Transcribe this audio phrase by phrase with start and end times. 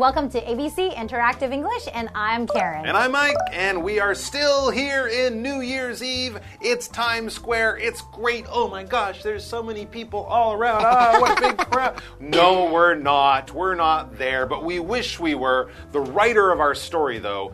[0.00, 2.86] Welcome to ABC Interactive English, and I'm Karen.
[2.86, 6.40] And I'm Mike, and we are still here in New Year's Eve.
[6.62, 7.76] It's Times Square.
[7.76, 8.46] It's great.
[8.48, 10.86] Oh my gosh, there's so many people all around.
[10.86, 12.00] Ah, what a big crowd.
[12.18, 13.52] No, we're not.
[13.52, 15.70] We're not there, but we wish we were.
[15.92, 17.52] The writer of our story, though,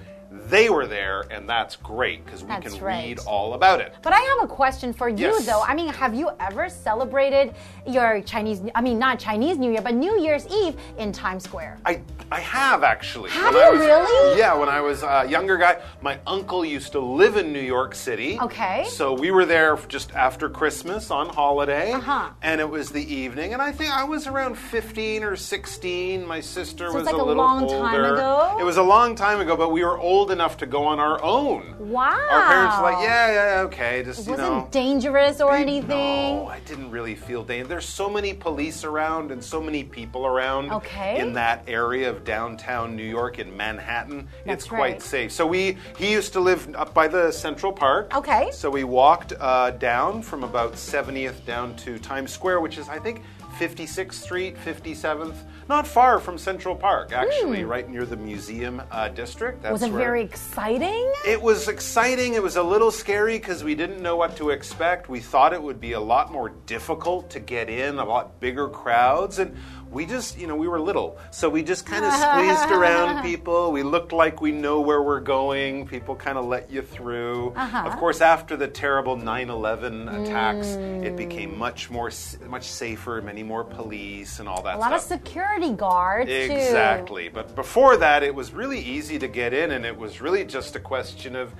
[0.48, 3.04] they were there, and that's great because we That's can right.
[3.06, 3.94] read all about it.
[4.02, 5.46] But I have a question for you, Yes.
[5.46, 5.62] though.
[5.62, 7.54] I mean, have you ever celebrated
[7.86, 11.78] your Chinese, I mean, not Chinese New Year, but New Year's Eve in Times Square?
[11.84, 13.30] I I have actually.
[13.30, 14.38] Have When you was- really?
[14.38, 17.94] Yeah, when I was a younger guy, my uncle used to live in New York
[17.94, 18.36] City.
[18.40, 18.84] Okay.
[18.88, 22.30] So we were there just after Christmas on holiday, Uh-huh.
[22.42, 26.26] and it was the evening, and I think I was around 15 or 16.
[26.26, 27.78] My sister So was like a a little long older.
[27.78, 28.56] time ago?
[28.58, 31.22] It was a long time ago, but we were old enough to go on our
[31.22, 31.74] own.
[31.78, 32.10] Wow.
[32.30, 34.68] Our parents were like, yeah, yeah, okay, just It you wasn't know.
[34.70, 36.36] dangerous or anything.
[36.36, 37.68] No, I didn't really feel dangerous.
[37.70, 41.18] There's so many police around and so many people around Okay.
[41.18, 44.28] in that area of downtown New York in Manhattan.
[44.44, 45.02] That's it's quite right.
[45.02, 45.32] safe.
[45.32, 48.14] So we he used to live up by the Central Park.
[48.14, 48.50] Okay.
[48.52, 52.98] So we walked uh, down from about 70th down to Times Square, which is I
[52.98, 53.22] think
[53.58, 55.34] 56th Street, 57th,
[55.66, 59.62] not far from Central Park, actually, right near the museum uh, district.
[59.62, 59.72] That's Hmm.
[59.72, 61.12] Was it where- very exciting?
[61.24, 62.34] it was exciting.
[62.34, 65.08] It was a little scary because we didn't know what to expect.
[65.08, 68.68] We thought it would be a lot more difficult to get in, a lot bigger
[68.68, 69.56] crowds, and
[69.90, 73.72] we just, you know, we were little, so we just kind of squeezed around people.
[73.72, 75.86] We looked like we know where we're going.
[75.86, 77.52] People kind of let you through.
[77.56, 77.86] Uh-huh.
[77.86, 82.10] Of course, after the terrible 9/11 attacks, it became much more,
[82.48, 83.22] much safer.
[83.22, 85.18] Many more police and all that a lot stuff.
[85.18, 86.34] of security guards, too.
[86.34, 87.28] Exactly.
[87.28, 90.76] But before that, it was really easy to get in, and it was really just
[90.76, 91.52] a question of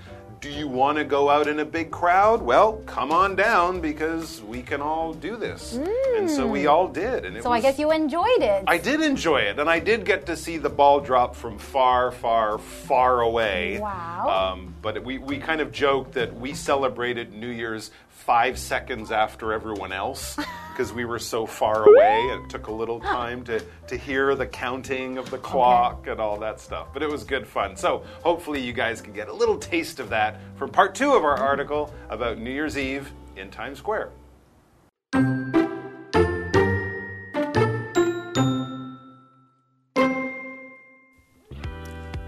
[0.46, 2.40] do you want to go out in a big crowd?
[2.40, 5.72] Well, come on down because we can all do this.
[6.16, 7.24] And so we all did.
[7.24, 7.42] And it Hmm.
[7.42, 8.62] So I guess you enjoyed it.
[8.68, 12.12] I did enjoy it, and I did get to see the ball drop from far,
[12.12, 13.80] far, far away.
[13.80, 14.52] Wow.
[14.52, 19.52] Um, but we, we kind of joked that we celebrated New Year's five seconds after
[19.52, 20.36] everyone else
[20.72, 22.18] because we were so far away.
[22.32, 26.38] It took a little time to, to hear the counting of the clock and all
[26.40, 26.88] that stuff.
[26.92, 27.76] But it was good fun.
[27.76, 31.24] So hopefully, you guys can get a little taste of that from part two of
[31.24, 34.10] our article about New Year's Eve in Times Square.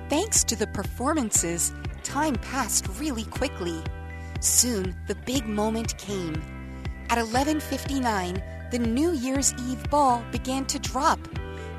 [0.09, 1.73] Thanks to the performances,
[2.03, 3.83] time passed really quickly.
[4.41, 6.41] Soon, the big moment came.
[7.11, 11.19] At 11:59, the New Year's Eve ball began to drop,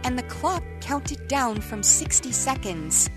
[0.04, 3.10] and the clock counted down from 60 seconds.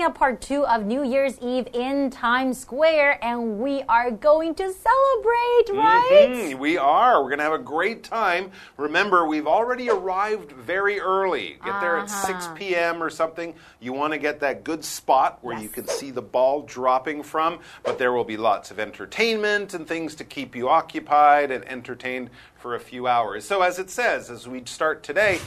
[0.00, 4.54] Looking at part two of New Year's Eve in Times Square, and we are going
[4.54, 6.28] to celebrate, right?
[6.32, 7.22] Mhm, we are.
[7.22, 8.50] We're going to have a great time.
[8.78, 11.58] Remember, we've already arrived very early.
[11.62, 12.54] Get there at 6 Uh-huh.
[12.54, 13.02] p.m.
[13.02, 13.52] or something.
[13.78, 17.58] You want to get that good spot where you can see the ball dropping from,
[17.82, 22.30] but there will be lots of entertainment and things to keep you occupied and entertained
[22.56, 23.44] for a few hours.
[23.44, 25.40] So, as it says, as we start today,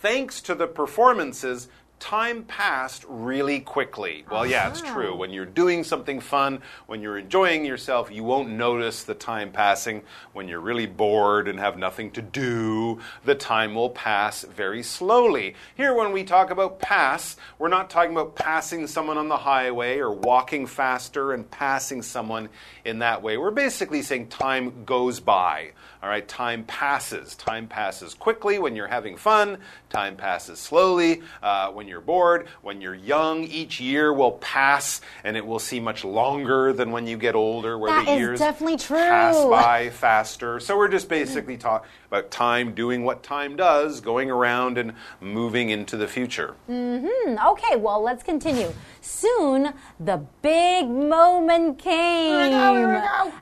[0.00, 1.66] thanks to the performances,
[1.98, 4.24] time passed really quickly.
[4.30, 5.16] Well, yeah, it's true.
[5.16, 10.02] When you're doing something fun, when you're enjoying yourself, you won't notice the time passing.
[10.32, 15.54] When you're really bored and have nothing to do, the time will pass very slowly.
[15.76, 19.98] Here, when we talk about pass, we're not talking about passing someone on the highway
[19.98, 22.48] or walking faster and passing someone
[22.84, 23.36] in that way.
[23.36, 25.72] We're basically saying time goes by.
[26.02, 27.34] All right, time passes.
[27.34, 29.58] Time passes quickly when you're having fun.
[29.88, 32.48] Time passes slowly uh, when you're bored.
[32.62, 37.06] When you're young, each year will pass, and it will seem much longer than when
[37.06, 40.60] you get older, where That the years definitely pass by faster.
[40.60, 45.70] So we're just basically talking about time doing what time does, going around and moving
[45.70, 46.54] into the future.
[46.68, 47.36] Mm hmm.
[47.48, 48.72] Okay, well, let's continue.
[49.08, 52.52] Soon, the big moment came.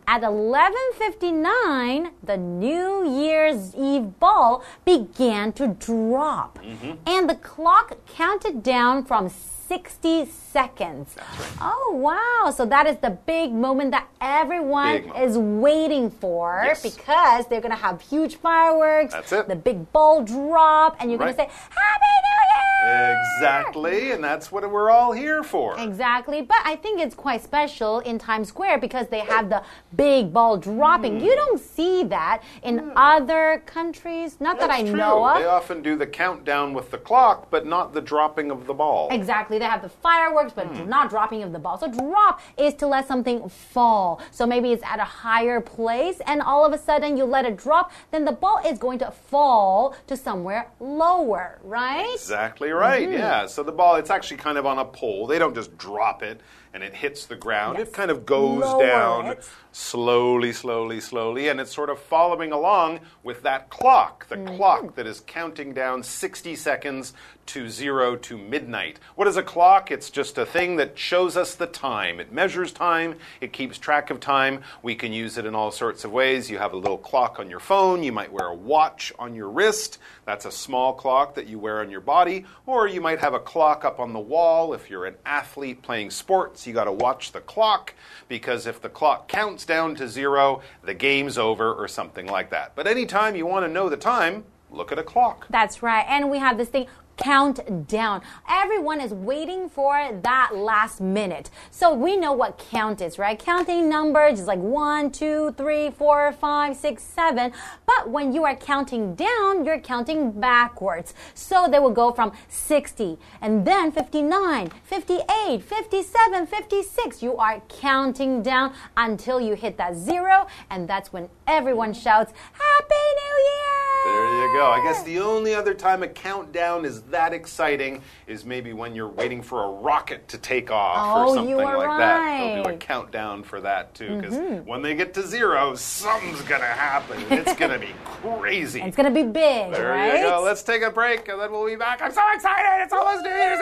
[0.07, 6.59] At 11:59, the New Year's Eve ball began to drop,
[7.07, 9.31] and the clock counted down from
[9.69, 11.15] 60 seconds.
[11.61, 12.51] Oh, wow.
[12.51, 15.19] So that is the big moment that everyone moment.
[15.25, 16.83] is waiting for Yes.
[16.83, 19.49] because they're going to have huge fireworks, That's it.
[19.49, 21.37] the big ball drop, and you're Right.
[21.37, 23.19] going to say, Happy New Year!
[23.39, 25.75] Exactly, and that's what we're all here for.
[25.79, 29.63] Exactly, but I think it's quite special in Times Square because they have the
[29.97, 31.19] big ball dropping.
[31.21, 31.25] Hmm.
[31.25, 34.93] You don't see that in other countries, not that I true.
[34.97, 35.39] know of.
[35.39, 39.09] They often do the countdown with the clock, but not the dropping of the ball.
[39.11, 39.54] Exactly.
[39.59, 40.89] They have the fireworks, but Hmm.
[40.89, 41.79] not dropping of the ball.
[41.79, 44.21] So drop is to let something fall.
[44.31, 47.57] So maybe it's at a higher place, and all of a sudden you let it
[47.57, 52.15] drop, then the ball is going to fall to somewhere lower, right?
[52.15, 53.09] Exactly right.
[53.09, 53.19] Mm-hmm.
[53.19, 53.47] Yeah.
[53.47, 55.27] So the ball, it's actually kind of on a pole.
[55.27, 56.41] They don't just drop it
[56.75, 57.79] and it hits the ground.
[57.79, 59.49] It kind of goes Lower down it.
[59.73, 64.57] slowly, slowly, slowly, and it's sort of following along with that clock, the Mm-hmm.
[64.57, 67.13] clock that is counting down 60 seconds
[67.47, 68.99] to zero to midnight.
[69.15, 69.91] What is a clock?
[69.91, 72.19] It's just a thing that shows us the time.
[72.19, 74.63] It measures time, it keeps track of time.
[74.83, 76.51] We can use it in all sorts of ways.
[76.51, 79.49] You have a little clock on your phone, you might wear a watch on your
[79.51, 79.99] wrist.
[80.25, 83.39] That's a small clock that you wear on your body, or you might have a
[83.41, 86.64] clock up on the wall if you're an athlete playing sports.
[86.67, 87.95] You got to watch the clock
[88.29, 92.73] because if the clock counts down to zero, the game's over or something like that.
[92.75, 95.47] But anytime you want to know the time, look at a clock.
[95.51, 96.05] That's right.
[96.09, 98.23] And we have this thing countdown.
[98.49, 101.51] Everyone is waiting for that last minute.
[101.71, 103.39] So we know what count is, right?
[103.39, 107.53] Counting numbers is like one, two, three, four, five, six, seven.
[107.87, 111.15] But when you are counting down, you're counting backwards.
[111.35, 117.23] So they will go from 60 and then 59, 58, 57, 56.
[117.23, 120.47] You are counting down until you hit that zero.
[120.71, 123.65] And that's when everyone shouts, Happy New Year!
[124.05, 124.67] There you go.
[124.67, 129.09] I guess the only other time a countdown is that exciting is maybe when you're
[129.09, 132.55] waiting for a rocket to take off Oh, or something you are like that.
[132.55, 132.75] They'll do a.
[132.77, 134.69] Countdown for that too, because mm-hmm.
[134.69, 137.25] when they get to zero, something's gonna happen.
[137.31, 138.83] It's gonna be crazy.
[138.83, 140.19] It's gonna be big, there right?
[140.19, 140.43] you go.
[140.45, 142.03] Let's take a break and then we'll be back.
[142.03, 142.85] I'm so excited!
[142.85, 143.61] It's almost New Year's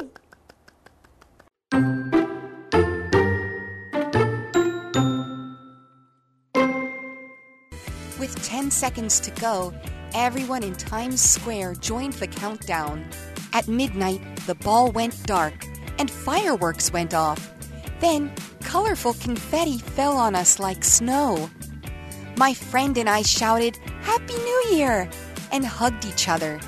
[0.00, 0.08] Eve!
[8.26, 9.72] With 10 seconds to go,
[10.12, 13.08] everyone in Times Square joined the countdown.
[13.52, 15.64] At midnight, the ball went dark
[16.00, 17.54] and fireworks went off.
[18.00, 18.32] Then,
[18.64, 21.48] colorful confetti fell on us like snow.
[22.36, 25.08] My friend and I shouted, Happy New Year!
[25.52, 26.58] and hugged each other.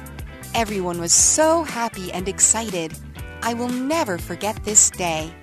[0.54, 2.96] Everyone was so happy and excited.
[3.42, 5.34] I will never forget this day.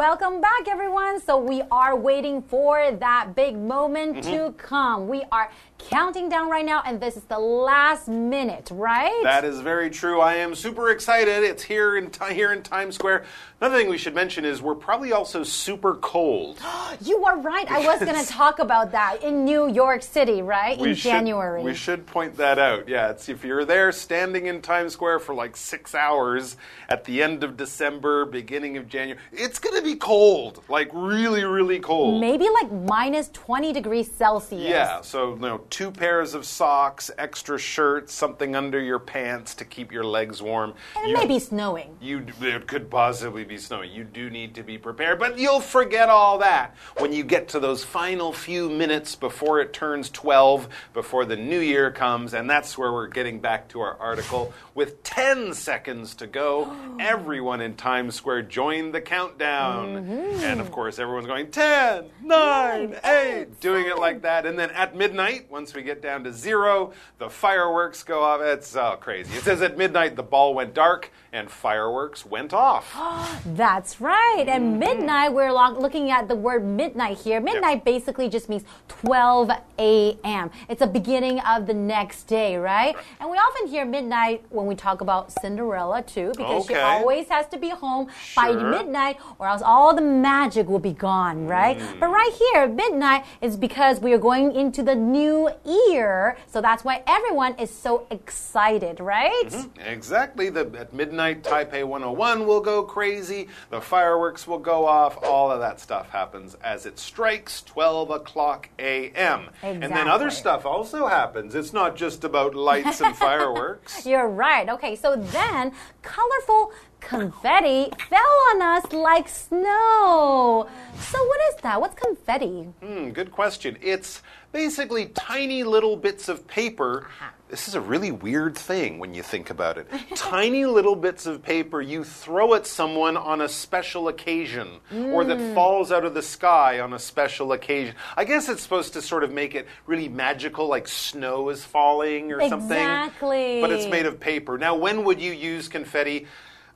[0.00, 1.22] Welcome back, everyone.
[1.22, 4.30] So, we are waiting for that big moment Mm-hmm.
[4.30, 5.08] to come.
[5.08, 9.20] We are counting down right now, and this is the last minute, right?
[9.22, 10.20] That is very true.
[10.20, 11.44] I am super excited.
[11.44, 13.24] It's here in here in Times Square.
[13.60, 16.60] Another thing we should mention is we're probably also super cold.
[17.00, 17.70] you are right.
[17.70, 20.78] I was going to talk about that in New York City, right?
[20.78, 21.62] We in should- January.
[21.62, 22.88] we should point that out.
[22.88, 26.56] Yeah, it's if you're there standing in Times Square for like six hours
[26.88, 30.62] at the end of December, beginning of January, it's going to be cold.
[30.68, 32.20] Like really, really cold.
[32.20, 34.68] Maybe like minus 20 degrees Celsius.
[34.68, 39.64] Yeah, so you know, two pairs of socks, extra shirts, something under your pants to
[39.64, 40.74] keep your legs warm.
[40.96, 41.96] And it You- may be snowing.
[42.00, 43.90] You it could possibly be snowing.
[43.90, 47.60] You do need to be prepared, but you'll forget all that when you get to
[47.60, 52.76] those final few minutes before it turns 12, before the new year comes, and that's
[52.78, 54.52] where we're getting back to our article.
[54.74, 59.94] With 10 seconds to go, everyone in Times Square joined the countdown.
[59.96, 60.40] Mm-hmm.
[60.44, 64.46] And of course, everyone's going 10, 9, 8, doing it like that.
[64.46, 68.42] And then at midnight, once we get down to zero, the fireworks go off.
[68.42, 69.34] It's uh, crazy.
[69.38, 72.94] It says at midnight the ball went dark and fireworks went off.
[73.46, 74.44] That's right.
[74.46, 74.50] Mm-hmm.
[74.50, 77.40] And midnight, we're lo- looking at the word midnight here.
[77.40, 80.50] Midnight basically just means 12 a.m.
[80.68, 82.94] It's the beginning of the next day, right?
[83.18, 87.46] And we often hear midnight when we talk about Cinderella too, because she always has
[87.48, 91.78] to be home by midnight or else all the magic will be gone, right?
[91.78, 92.00] Mm.
[92.00, 96.36] But right here, midnight is because we are going into the new year.
[96.46, 99.46] So that's why everyone is so excited, right?
[99.46, 99.80] Mm-hmm.
[99.80, 100.50] Exactly.
[100.50, 103.48] The, at midnight, Taipei 101 will go crazy.
[103.70, 105.18] The fireworks will go off.
[105.22, 109.48] All of that stuff happens as it strikes 12 o'clock a.m.
[109.62, 109.70] Exactly.
[109.70, 111.54] And then other stuff also happens.
[111.54, 114.06] It's not just about lights and fireworks.
[114.06, 114.68] You're right.
[114.68, 115.72] Okay, so then
[116.02, 120.68] colorful confetti fell on us like snow.
[120.98, 121.80] So, what is that?
[121.80, 122.68] What's confetti?
[122.82, 123.76] Hmm, good question.
[123.80, 124.22] It's
[124.60, 127.06] basically tiny little bits of paper
[127.48, 129.86] this is a really weird thing when you think about it.
[130.16, 135.38] Tiny little bits of paper you throw at someone on a special occasion or that
[135.38, 135.54] Mm.
[135.54, 137.94] falls out of the sky on a special occasion.
[138.16, 142.32] I guess it's supposed to sort of make it really magical, like snow is falling
[142.32, 142.76] or something.
[142.76, 143.60] Exactly.
[143.60, 144.58] But it's made of paper.
[144.58, 146.26] Now, when would you use confetti?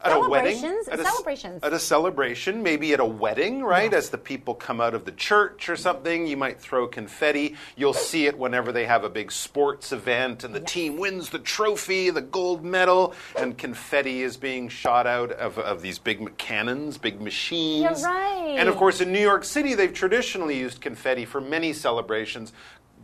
[0.02, 0.64] At a wedding?
[0.90, 1.62] At a Celebrations.
[1.62, 3.92] At a celebration, maybe at a wedding, right?
[3.92, 7.56] As the people come out of the church or something, you might throw confetti.
[7.76, 11.38] You'll see it whenever they have a big sports event and the team wins the
[11.38, 16.96] trophy, the gold medal, and confetti is being shot out of, of these big cannons,
[16.96, 18.00] big machines.
[18.00, 18.56] You're right.
[18.58, 22.52] And of course, in New York City, they've traditionally used confetti for many celebrations.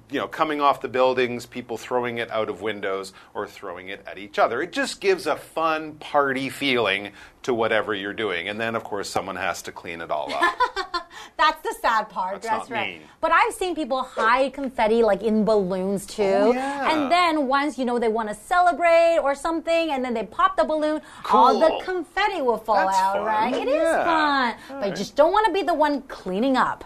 [0.09, 4.05] You know, coming off the buildings, people throwing it out of windows or throwing it
[4.07, 4.63] at each other.
[4.63, 7.11] It just gives a fun party feeling
[7.43, 8.49] to whatever you're doing.
[8.49, 10.55] And then, of course, someone has to clean it all up.
[11.37, 12.35] That's the sad part.
[12.35, 12.99] That's That's, not right.
[13.01, 13.09] mean.
[13.21, 16.23] But I've seen people hide confetti like in balloons too.
[16.23, 16.93] Oh, yeah.
[16.93, 20.57] And then once you know they want to celebrate or something, and then they pop
[20.57, 21.01] the balloon,
[21.33, 23.25] all the confetti will fall That's out, fun.
[23.25, 23.55] right?
[23.55, 24.05] It is Yeah.
[24.05, 24.55] fun.
[24.71, 26.85] All But you just don't want to be the one cleaning up.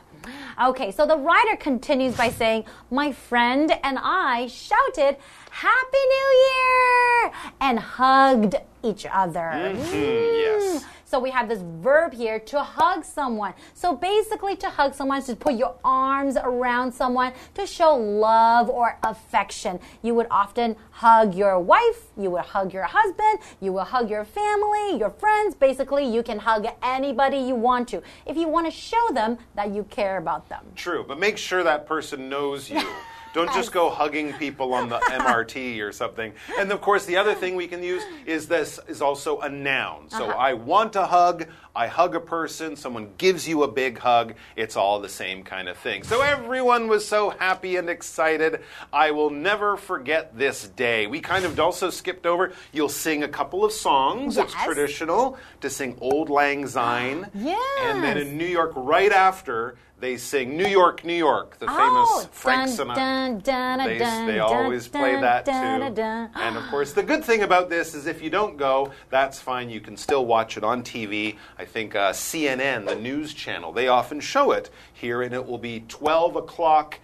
[0.61, 5.17] Okay, so the writer continues by saying, My friend and I shouted,
[5.51, 7.33] Happy New Year!
[7.63, 9.53] and hugged each other.
[9.55, 9.95] Mm-hmm.
[9.95, 10.85] yes.
[11.11, 13.55] So we have this verb here to hug someone.
[13.75, 18.71] So basically, to hug someone is to put your arms around someone to show love
[18.71, 19.81] or affection.
[20.03, 24.25] You would often hug your wife, you would hug your husband, you will hug your
[24.25, 25.57] family, your friends.
[25.57, 29.75] Basically, you can hug anybody you want to if you want to show them that
[29.75, 30.65] you care about them.
[30.77, 32.89] True, but make sure that person knows you.
[33.33, 36.33] Don't just go hugging people on the MRT or something.
[36.59, 40.11] And of course, the other thing we can use is this is also a noun.
[40.11, 40.39] So Uh-huh.
[40.39, 41.47] I want a hug,
[41.77, 44.35] I hug a person, someone gives you a big hug.
[44.57, 46.03] It's all the same kind of thing.
[46.03, 48.61] So everyone was so happy and excited.
[48.93, 51.07] I will never forget this day.
[51.07, 52.53] We kind of also skipped over.
[52.73, 54.37] You'll sing a couple of songs.
[54.39, 57.29] It's traditional to sing Auld Lang Syne.
[57.81, 62.09] And then in New York, right after, they sing New York, New York, the famous
[62.11, 62.95] Oh, Frank dun, Sinatra.
[62.95, 65.53] dun, dun, they dun, they always play that too.
[65.53, 69.69] And of course, the good thing about this is if you don't go, that's fine.
[69.69, 71.37] You can still watch it on TV.
[71.59, 75.59] I think uh, CNN, the news channel, they often show it here, and it will
[75.59, 76.99] be 12 o'clock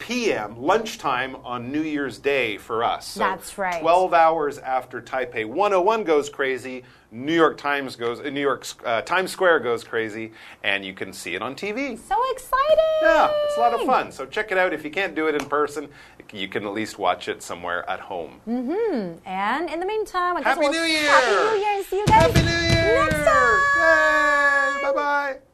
[0.00, 0.60] p.m.
[0.60, 3.06] lunchtime on New Year's Day for us.
[3.06, 3.80] So That's right.
[3.80, 9.02] 12 hours after Taipei 101 goes crazy, New York Times goes, uh, New York uh,
[9.02, 10.32] Times Square goes crazy,
[10.64, 11.98] and you can see it on TV.
[11.98, 12.84] So exciting!
[13.02, 14.10] Yeah, it's a lot of fun.
[14.10, 14.72] So check it out.
[14.72, 15.88] If you can't do it in person,
[16.32, 18.40] you can at least watch it somewhere at home.
[18.48, 19.28] Mm-hmm.
[19.28, 21.10] And in the meantime, I guess Happy we'll New Year!
[21.10, 23.04] Happy New Year see you guys Happy New Year!
[23.04, 24.82] next time.
[24.82, 25.49] Bye bye.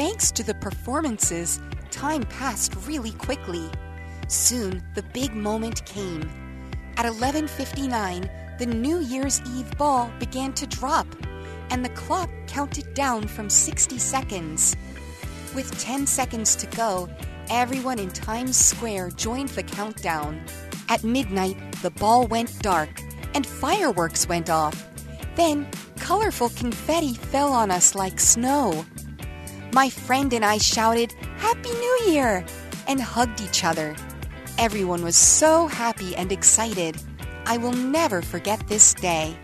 [0.00, 3.68] Thanks to the performances, time passed really quickly.
[4.28, 6.22] Soon, the big moment came.
[6.96, 11.06] At 11:59, the New Year's Eve ball began to drop,
[11.68, 14.74] and the clock counted down from 60 seconds.
[15.54, 17.10] With 10 seconds to go,
[17.50, 20.40] everyone in Times Square joined the countdown.
[20.88, 23.02] At midnight, the ball went dark
[23.34, 24.82] and fireworks went off.
[25.36, 28.86] Then, colorful confetti fell on us like snow.
[29.71, 32.43] My friend and I shouted, Happy New Year!
[32.87, 33.95] and hugged each other.
[34.57, 36.95] Everyone was so happy and excited.
[37.45, 39.35] I will never forget this day.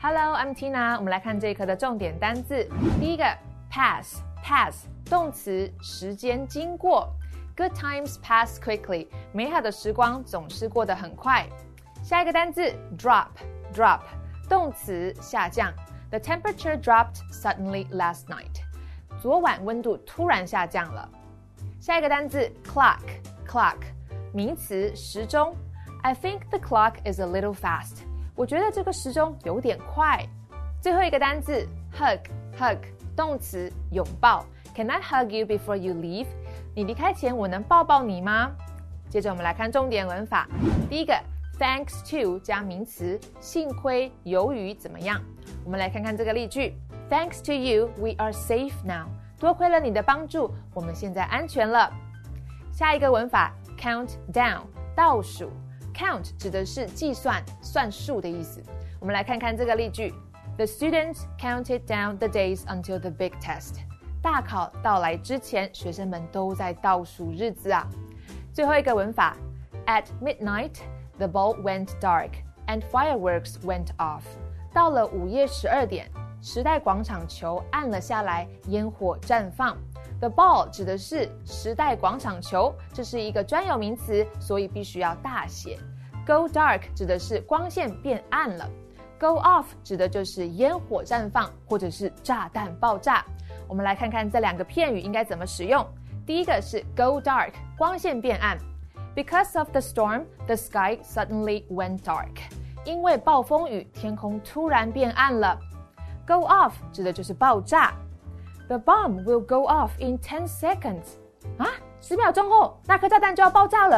[0.00, 0.96] Hello, I'm Tina。
[0.96, 2.68] 我们来看这一课的重点单字。
[2.98, 3.24] 第一个，
[3.70, 7.08] pass，pass，动词，时间经过。
[7.56, 11.46] Good times pass quickly，美好的时光总是过得很快。
[12.02, 14.00] 下一个单字，drop，drop，
[14.47, 15.73] 动词，下降。
[16.09, 18.61] The temperature dropped suddenly last night。
[19.21, 21.09] 昨晚温度突然下降了。
[21.79, 23.77] 下一个单字，clock，clock，
[24.33, 25.55] 名词，时钟。
[26.03, 28.03] I think the clock is a little fast。
[28.35, 30.23] 我觉得这个时钟有点快。
[30.81, 32.77] 最后一个单字，hug，hug，
[33.15, 34.45] 动词，拥抱。
[34.75, 36.27] Can I hug you before you leave？
[36.75, 38.51] 你离开前，我能抱抱你吗？
[39.09, 40.47] 接着我们来看重点文法。
[40.89, 41.19] 第一个
[41.59, 45.21] ，thanks to 加名词，幸亏，由于怎么样？
[45.63, 46.75] 我们来看看这个例句
[47.09, 49.07] ：Thanks to you, we are safe now。
[49.39, 51.91] 多亏了你的帮助，我们现在安全了。
[52.71, 54.61] 下一个文法，count down，
[54.95, 55.51] 倒数。
[55.93, 58.61] count 指的是计算、算数的意思。
[58.99, 60.13] 我们来看看这个例句
[60.57, 63.77] ：The students counted down the days until the big test。
[64.21, 67.87] 大考到来之前，学生们都在倒数日子啊。
[68.53, 69.35] 最后一个文法
[69.85, 70.73] ，At midnight,
[71.17, 72.31] the ball went dark
[72.67, 74.23] and fireworks went off。
[74.73, 76.09] 到了午夜十二点，
[76.41, 79.75] 时代广场球暗了下来，烟火绽放。
[80.19, 85.77] The ball 指的是时代广场球，这是一个专有名词，所以必须要大写。
[86.25, 88.69] Go dark 指的是光线变暗了。
[89.19, 93.25] Go off 指的就是烟火绽放，或者是炸弹爆炸。
[93.67, 95.85] 我们来看看这两个片语应该怎么使用。
[96.25, 98.57] 第一个是 go dark，光线变暗。
[99.16, 102.30] Because of the storm, the sky suddenly went dark.
[102.84, 105.58] 因为暴风雨，天空突然变暗了。
[106.26, 107.92] Go off 指的就是爆炸。
[108.68, 111.18] The bomb will go off in ten seconds.
[111.58, 111.68] 啊，
[112.00, 113.96] 十秒钟后，那颗炸弹就要爆炸了。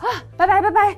[0.00, 0.96] 啊，拜拜拜拜。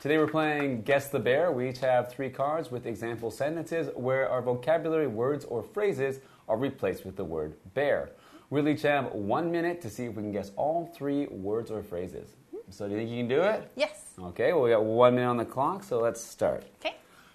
[0.00, 1.50] Today we're playing Guess the Bear.
[1.50, 6.56] We each have three cards with example sentences where our vocabulary words or phrases are
[6.56, 8.10] replaced with the word bear.
[8.48, 11.82] We'll each have one minute to see if we can guess all three words or
[11.82, 12.36] phrases.
[12.70, 13.72] So, do you think you can do it?
[13.74, 14.12] Yes.
[14.20, 16.64] Okay, well, we got one minute on the clock, so let's start.
[16.80, 16.94] Okay.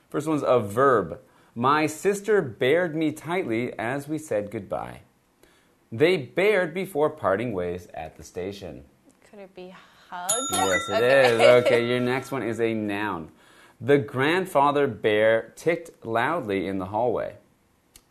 [0.10, 1.20] First one's a verb.
[1.56, 5.02] My sister bared me tightly as we said goodbye.
[5.92, 8.86] They bared before parting ways at the station.
[9.30, 9.76] Could it be
[10.14, 10.44] hug?
[10.52, 11.42] Yes, it is.
[11.66, 13.30] Okay, your next one is a noun.
[13.82, 17.36] The grandfather bear ticked loudly in the hallway.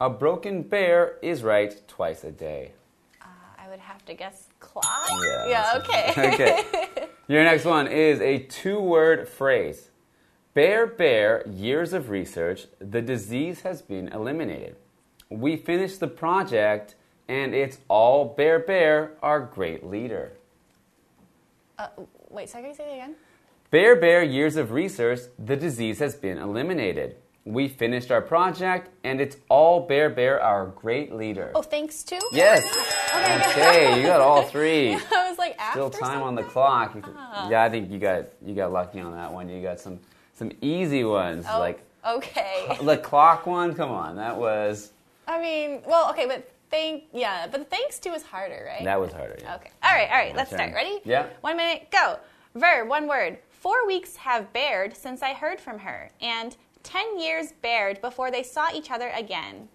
[0.01, 2.73] A broken bear is right twice a day.
[3.21, 5.09] Uh, I would have to guess clock.
[5.25, 5.73] Yeah, Yeah.
[5.77, 6.13] Okay.
[6.35, 7.09] Okay.
[7.29, 9.89] Your next one is a two word phrase.
[10.55, 14.77] Bear, bear, years of research, the disease has been eliminated.
[15.31, 16.95] We finished the project,
[17.29, 20.33] and it's all Bear Bear, our great leader.
[21.83, 22.49] Uh, wait.
[22.49, 23.15] So can you say that again?
[23.71, 27.17] Bear Bear Years of Research, the disease has been eliminated.
[27.45, 31.51] We finished our project, and it's all Bear Bear, our great leader.
[31.55, 32.21] Oh, thanks to.
[32.33, 32.65] Yes.
[33.13, 33.51] Okay.
[33.51, 34.95] Okay, you got all three.
[35.13, 35.81] I was like after.
[35.81, 36.95] Still time on the clock.
[36.95, 37.05] Could-
[37.51, 39.51] Yeah, I think you got you got lucky on that one.
[39.51, 40.01] You got some
[40.33, 42.79] some easy ones Oh, like Okay.
[42.83, 43.75] the clock one.
[43.75, 44.93] Come on, that was
[45.29, 48.85] I mean, well, okay, but thank yeah, but the thanks to is harder, right?
[48.85, 49.37] that was harder.
[49.41, 49.55] Yeah.
[49.57, 49.71] Okay.
[49.85, 50.09] All right.
[50.11, 50.33] All right.
[50.33, 50.59] My let's turn.
[50.59, 50.75] start.
[50.75, 51.01] Ready?
[51.05, 51.29] Yeah.
[51.43, 51.89] One minute.
[51.93, 52.19] Go.
[52.57, 52.89] Verb.
[52.89, 53.39] One word.
[53.51, 58.43] Four weeks have bared since I heard from her, and ten years bared before they
[58.43, 59.69] saw each other again.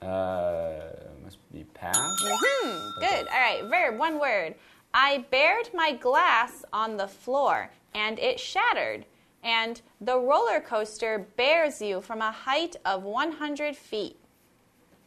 [0.00, 0.80] Uh,
[1.24, 1.98] must be past.
[1.98, 3.00] Hmm.
[3.00, 3.26] Good.
[3.28, 3.62] All right.
[3.68, 3.98] Verb.
[3.98, 4.54] One word.
[4.92, 9.06] I bared my glass on the floor, and it shattered.
[9.42, 14.16] And the roller coaster bears you from a height of 100 feet.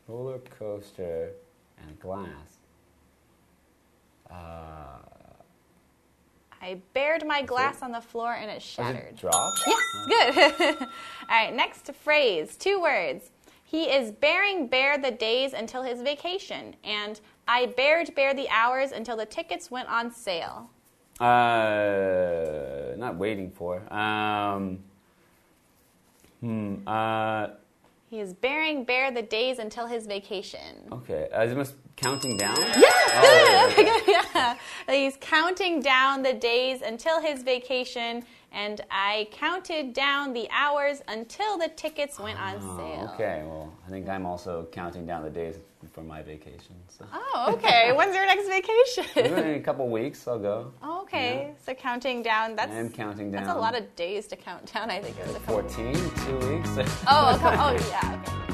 [0.08, 1.32] Roller coaster
[1.82, 2.60] and glass.
[4.32, 5.00] Uh,
[6.62, 9.10] I bared my glass on the floor, and it shattered.
[9.10, 9.60] it dropped?
[9.68, 10.76] Yes, good.
[10.82, 10.88] All
[11.30, 13.32] right, next phrase, two words.
[13.64, 18.92] He is bearing bare the days until his vacation, and I bared bare the hours
[18.94, 20.70] until the tickets went on sale.
[21.20, 23.82] Uh, not waiting for.
[23.94, 24.80] Um,
[26.40, 26.76] hmm.
[26.88, 27.48] Uh,
[28.10, 30.88] He is bearing bare the days until his vacation.
[30.94, 31.28] okay.
[31.36, 32.56] Uh, is it must counting down?
[32.58, 33.88] Yes, Oh, good.
[33.88, 34.12] okay.
[34.36, 34.56] yeah.
[34.90, 41.58] He's counting down the days until his vacation, and I counted down the hours until
[41.58, 43.08] the tickets went on ah, sale.
[43.10, 43.44] Oh, okay.
[43.46, 45.56] Well, I think I'm also counting down the days
[45.92, 46.76] for my vacation.
[46.88, 47.06] So.
[47.14, 47.92] Oh, okay.
[47.96, 49.06] When's your next vacation?
[49.34, 50.72] In a couple weeks, I'll go.
[50.82, 51.54] Oh, okay.
[51.66, 52.56] So counting down.
[52.56, 53.44] That's I am counting down.
[53.44, 54.90] That's a lot of days to count down.
[54.90, 55.18] I think.
[55.20, 55.70] It was a couple.
[55.70, 56.70] 14, two weeks.
[57.08, 58.22] Oh, oh yeah.
[58.28, 58.47] Okay.